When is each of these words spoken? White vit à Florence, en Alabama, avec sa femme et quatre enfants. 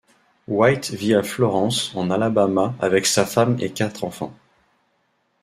White 0.47 0.89
vit 0.95 1.13
à 1.13 1.21
Florence, 1.21 1.91
en 1.93 2.09
Alabama, 2.09 2.73
avec 2.79 3.05
sa 3.05 3.23
femme 3.23 3.57
et 3.59 3.69
quatre 3.71 4.03
enfants. 4.03 4.33